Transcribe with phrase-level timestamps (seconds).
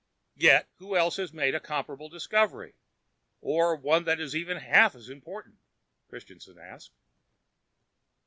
[0.35, 2.73] "Yet who else has made a comparable discovery?
[3.39, 5.59] Or one that is even half as important?"
[6.09, 6.95] Christianson asked.